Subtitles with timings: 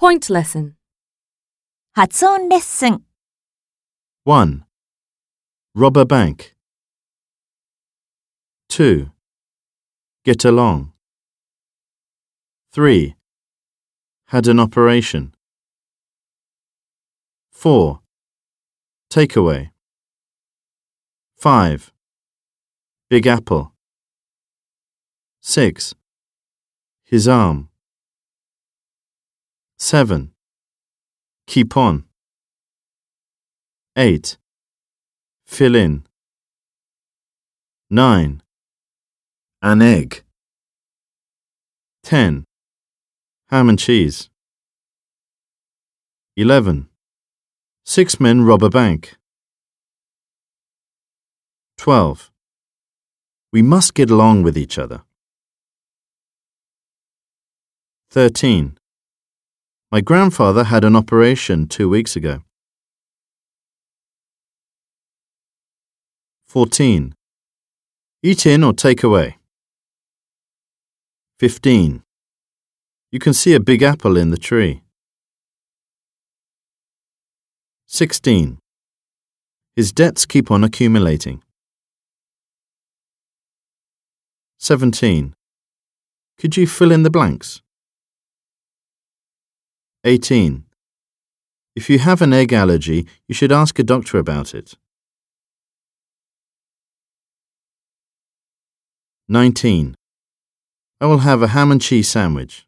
[0.00, 0.74] Point lesson.
[1.92, 3.02] 発音レッスン
[4.24, 4.64] 1.
[5.74, 6.54] Rob a bank.
[8.68, 9.10] 2.
[10.24, 10.92] Get along.
[12.72, 13.14] 3.
[14.26, 15.32] Had an operation.
[17.52, 18.00] 4.
[19.08, 19.70] Takeaway.
[21.38, 21.92] 5.
[23.08, 23.72] Big apple.
[25.40, 25.94] 6.
[27.04, 27.69] His arm.
[29.83, 30.31] 7.
[31.47, 32.05] Keep on.
[33.97, 34.37] 8.
[35.47, 36.05] Fill in.
[37.89, 38.43] 9.
[39.63, 40.21] An egg.
[42.03, 42.43] 10.
[43.49, 44.29] Ham and cheese.
[46.37, 46.87] 11.
[47.83, 49.15] Six men rob a bank.
[51.79, 52.29] 12.
[53.51, 55.01] We must get along with each other.
[58.11, 58.77] 13.
[59.93, 62.43] My grandfather had an operation two weeks ago.
[66.47, 67.13] 14.
[68.23, 69.37] Eat in or take away.
[71.39, 72.03] 15.
[73.11, 74.81] You can see a big apple in the tree.
[77.87, 78.59] 16.
[79.75, 81.43] His debts keep on accumulating.
[84.59, 85.33] 17.
[86.37, 87.61] Could you fill in the blanks?
[90.03, 90.63] 18.
[91.75, 94.73] If you have an egg allergy, you should ask a doctor about it.
[99.29, 99.95] 19.
[100.99, 102.65] I will have a ham and cheese sandwich.